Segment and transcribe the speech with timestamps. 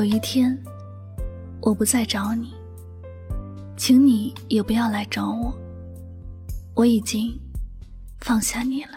[0.00, 0.58] 有一天
[1.60, 2.54] 我不再找你，
[3.76, 5.54] 请你也不要来找我。
[6.74, 7.38] 我已经
[8.18, 8.92] 放下你了。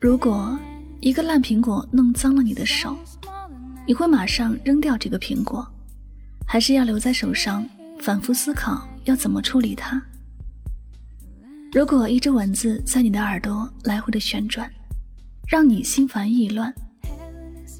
[0.00, 0.58] 如果。
[1.00, 2.96] 一个烂苹果弄脏了你的手，
[3.88, 5.66] 你会马上扔掉这个苹果，
[6.46, 7.66] 还是要留在手上
[7.98, 9.98] 反复思考要怎么处理它？
[11.72, 14.70] 如果一只蚊子在你的耳朵来回的旋转，
[15.48, 16.70] 让你心烦意乱，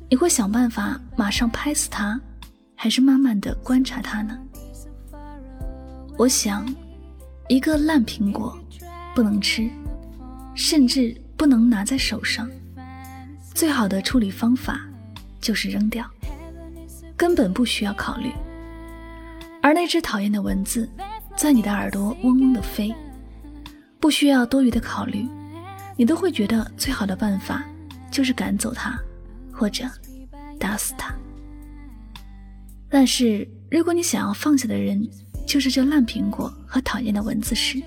[0.09, 2.19] 你会想办法马上拍死它，
[2.75, 4.39] 还是慢慢的观察它呢？
[6.17, 6.67] 我想，
[7.51, 8.59] 一个烂苹果
[9.15, 9.69] 不能吃，
[10.55, 12.49] 甚至不能拿在手上。
[13.55, 14.88] 最好的处理方法
[15.41, 16.05] 就是扔掉，
[17.17, 18.33] 根本不需要考虑。
[19.61, 20.89] 而那只讨厌的蚊子
[21.37, 22.95] 在你的耳朵嗡嗡的飞，
[24.01, 25.27] 不需要多余的考虑，
[25.97, 27.65] 你都会觉得最好的办法
[28.11, 28.99] 就是赶走它，
[29.53, 29.85] 或者
[30.59, 31.13] 打死它。
[32.89, 35.07] 但是如果你想要放下的人
[35.47, 37.83] 就是这烂苹果和讨厌的蚊子时，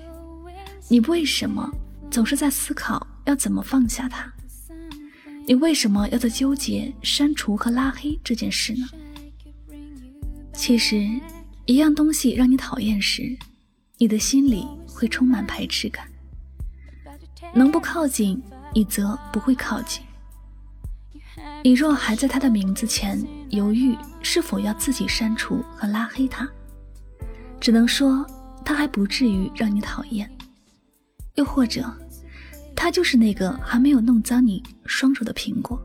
[0.88, 1.68] 你为什么
[2.10, 4.30] 总是在思考要怎么放下它？
[5.52, 8.88] 你为什么要在纠结删除和拉黑这件事呢？
[10.54, 11.06] 其实，
[11.66, 13.36] 一样东西让你讨厌时，
[13.98, 16.08] 你的心里会充满排斥感。
[17.52, 18.42] 能不靠近，
[18.72, 20.02] 你则不会靠近。
[21.62, 26.48] 你若还在他的名字前犹豫是否要自己删除和拉黑他，
[27.60, 28.26] 只能说
[28.64, 30.34] 他还不至于让你讨厌。
[31.34, 31.94] 又或者。
[32.74, 35.80] 他就是那个还没有弄脏你双手的苹果，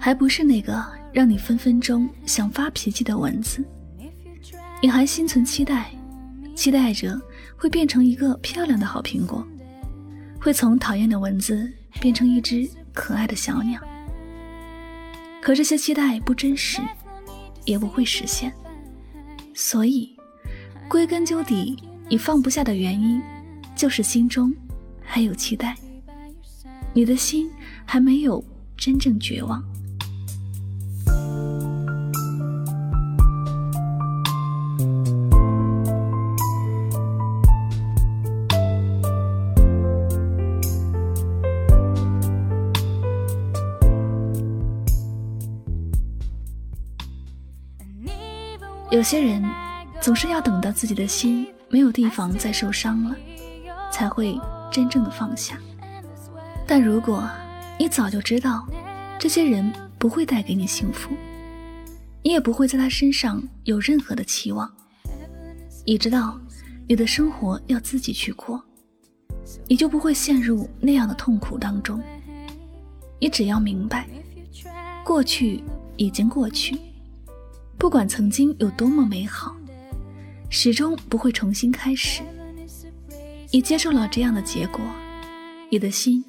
[0.00, 3.64] 还不是那个让你分分钟想发脾气的蚊子。
[4.80, 5.92] 你还心存期待，
[6.56, 7.20] 期待着
[7.56, 9.46] 会变成一个漂亮的好苹果，
[10.40, 13.80] 会从讨厌的蚊子变成一只可爱的小鸟。
[15.40, 16.80] 可这些期待不真实，
[17.64, 18.52] 也不会实现。
[19.54, 20.16] 所以，
[20.88, 21.76] 归根究底，
[22.08, 23.20] 你放不下的原因，
[23.76, 24.52] 就是心中
[25.02, 25.76] 还有期待。
[26.94, 27.50] 你的心
[27.86, 28.44] 还没有
[28.76, 29.62] 真正绝望。
[48.90, 49.42] 有些人
[50.02, 53.16] 总是要等到自己的心没有地方再受伤了，
[53.90, 54.38] 才会
[54.70, 55.58] 真正的放下。
[56.74, 57.28] 但如果
[57.78, 58.66] 你早就知道，
[59.18, 61.10] 这些人不会带给你幸福，
[62.22, 64.72] 你也不会在他身上有任何的期望。
[65.84, 66.40] 你知道，
[66.88, 68.58] 你的生活要自己去过，
[69.68, 72.02] 你就不会陷入那样的痛苦当中。
[73.20, 74.08] 你只要明白，
[75.04, 75.62] 过去
[75.98, 76.74] 已经过去，
[77.76, 79.54] 不管曾经有多么美好，
[80.48, 82.22] 始终不会重新开始。
[83.50, 84.80] 你接受了这样的结果，
[85.68, 86.24] 你的心。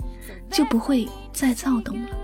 [0.49, 2.23] 就不会再躁动了。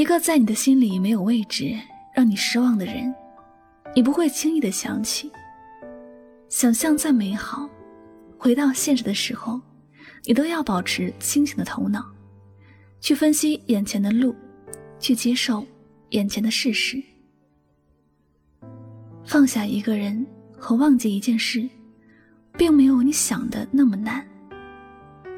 [0.00, 1.78] 一个在你的心里没有位置、
[2.14, 3.14] 让你失望的人，
[3.94, 5.30] 你不会轻易的想起。
[6.48, 7.68] 想象再美好，
[8.38, 9.60] 回到现实的时候，
[10.24, 12.02] 你都要保持清醒的头脑，
[12.98, 14.34] 去分析眼前的路，
[14.98, 15.66] 去接受
[16.12, 16.98] 眼前的事实。
[19.26, 20.26] 放下一个人
[20.56, 21.68] 和忘记一件事，
[22.56, 24.26] 并没有你想的那么难，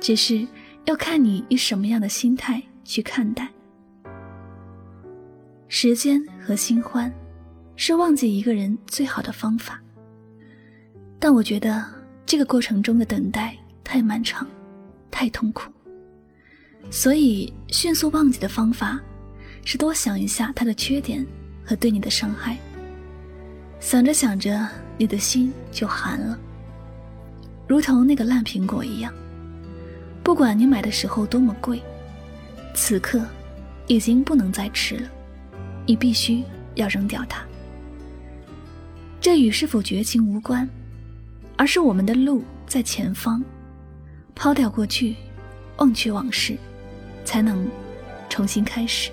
[0.00, 0.46] 只是
[0.84, 3.48] 要看你以什么样的心态去看待。
[5.74, 7.10] 时间和新欢，
[7.76, 9.80] 是忘记一个人最好的方法。
[11.18, 11.82] 但我觉得
[12.26, 14.46] 这个过程中的等待太漫长，
[15.10, 15.72] 太痛苦，
[16.90, 19.00] 所以迅速忘记的方法，
[19.64, 21.26] 是多想一下他的缺点
[21.64, 22.58] 和对你的伤害。
[23.80, 26.38] 想着想着，你的心就寒了，
[27.66, 29.10] 如同那个烂苹果一样。
[30.22, 31.82] 不管你买的时候多么贵，
[32.74, 33.24] 此刻
[33.86, 35.10] 已经不能再吃了，
[35.86, 36.42] 你必须
[36.74, 37.42] 要扔掉它。
[39.20, 40.68] 这与是否绝情无关，
[41.56, 43.42] 而是我们的路在前方，
[44.34, 45.14] 抛掉过去，
[45.76, 46.56] 忘却往事，
[47.24, 47.68] 才能
[48.28, 49.10] 重新开始。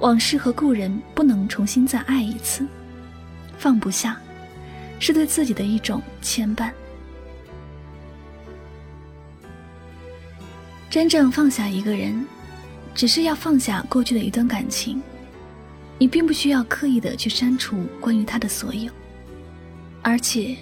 [0.00, 2.66] 往事和故人不能重新再爱一次。
[3.56, 4.20] 放不下，
[5.00, 6.70] 是对自己的一种牵绊。
[10.90, 12.24] 真正放下一个人，
[12.94, 15.02] 只是要放下过去的一段感情。
[15.98, 18.92] 你并不需要刻意的去删除关于他的所有，
[20.02, 20.56] 而且，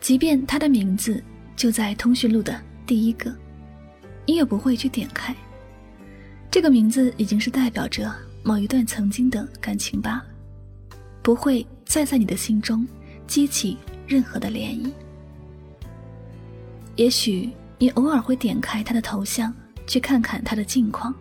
[0.00, 1.22] 即便他的名字
[1.56, 3.34] 就在通讯录的第一个，
[4.26, 5.34] 你也不会去点开。
[6.50, 8.12] 这个名字已经是代表着
[8.42, 10.24] 某一段曾经的感情罢了，
[11.22, 11.66] 不会。
[11.90, 12.86] 再在你的心中
[13.26, 13.76] 激起
[14.06, 14.92] 任何的涟漪。
[16.94, 19.52] 也许你偶尔会点开他的头像，
[19.88, 21.12] 去看看他的近况，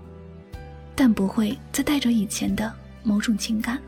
[1.01, 2.69] 但不会再带着以前的
[3.04, 3.80] 某种情感，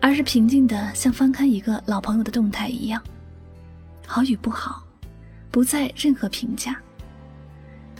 [0.00, 3.02] 而是平静的像翻看一个老朋友的动态一样，
[4.06, 4.84] 好与不好，
[5.50, 6.80] 不再任何评价，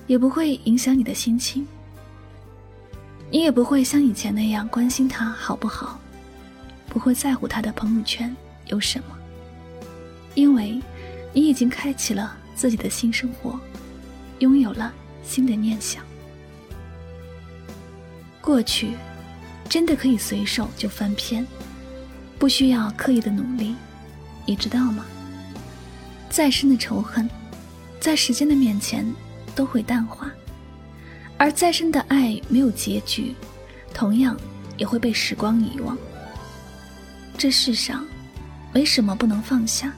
[0.06, 1.66] 也不会影响你的心情。
[3.32, 5.98] 你也不会像以前那样关心他好不好。
[6.88, 8.32] 不会在乎他的朋友圈
[8.68, 9.18] 有什么，
[10.36, 10.80] 因为
[11.32, 13.58] 你已经开启了自己的新生活，
[14.38, 16.04] 拥有了新的念想。
[18.46, 18.92] 过去
[19.68, 21.44] 真的可以随手就翻篇，
[22.38, 23.74] 不需要刻意的努力，
[24.46, 25.04] 你知道吗？
[26.30, 27.28] 再深的仇恨，
[27.98, 29.04] 在时间的面前
[29.56, 30.30] 都会淡化，
[31.36, 33.34] 而再深的爱没有结局，
[33.92, 34.38] 同样
[34.76, 35.98] 也会被时光遗忘。
[37.36, 38.06] 这世上，
[38.72, 39.92] 没什么不能放下，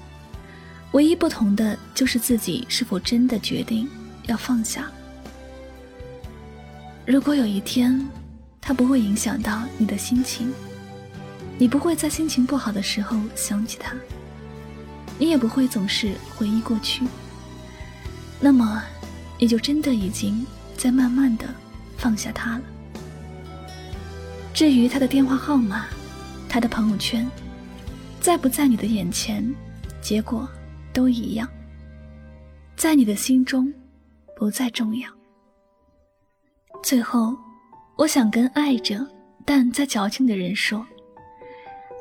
[0.92, 3.86] 唯一不同的就是自己是否真的决定
[4.26, 4.90] 要放下。
[7.04, 8.02] 如果有一天，
[8.68, 10.52] 它不会影响到你的心情，
[11.56, 13.96] 你不会在心情不好的时候想起他，
[15.18, 17.02] 你也不会总是回忆过去，
[18.38, 18.82] 那么，
[19.38, 21.46] 你就真的已经在慢慢的
[21.96, 22.62] 放下他了。
[24.52, 25.86] 至于他的电话号码。
[26.46, 27.26] 他的朋友圈，
[28.20, 29.54] 在不在你的眼前，
[30.02, 30.46] 结果
[30.92, 31.48] 都一样。
[32.76, 33.72] 在你的心中，
[34.36, 35.10] 不再重要。
[36.82, 37.34] 最后，
[37.98, 39.04] 我想跟爱着
[39.44, 40.86] 但在矫情的人说：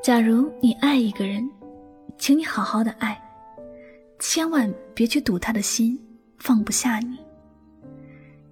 [0.03, 1.49] 假如你爱一个人，
[2.19, 3.19] 请你好好的爱，
[4.19, 5.99] 千万别去赌他的心，
[6.37, 7.18] 放不下你。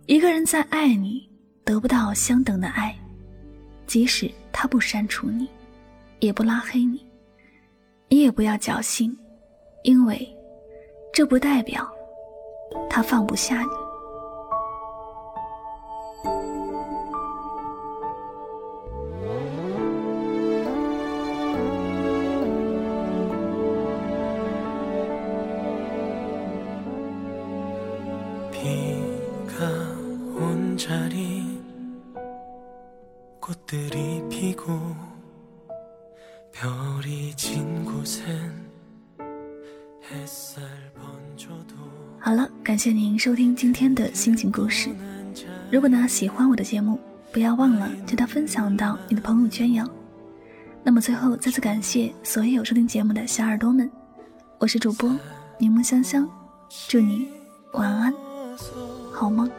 [0.08, 1.30] 一个人在爱你，
[1.64, 2.96] 得不到相等的爱，
[3.86, 5.48] 即使他不删除你。
[6.22, 7.06] 也不拉黑你，
[8.10, 9.16] 你也不要侥幸，
[9.84, 10.28] 因为
[11.14, 11.88] 这不代表
[12.90, 13.85] 他放不下你。
[42.20, 44.90] 好了，感谢您收听今天的心情故事。
[45.72, 47.00] 如果呢喜欢我的节目，
[47.32, 49.88] 不要忘了将它分享到你的朋友圈哟。
[50.84, 53.90] 那么最后再次感谢所有收听节目的小耳朵们，
[54.58, 55.10] 我是主播
[55.58, 56.30] 柠檬香香，
[56.88, 57.28] 祝你
[57.74, 58.14] 晚安，
[59.12, 59.50] 好梦。